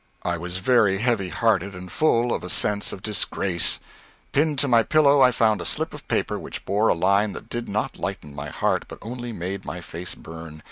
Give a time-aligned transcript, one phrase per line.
[0.23, 3.77] I was very heavy hearted, and full of a sense of disgrace.
[4.31, 7.49] Pinned to my pillow I found a slip of paper which bore a line that
[7.49, 10.59] did not lighten my heart, but only made my face burn.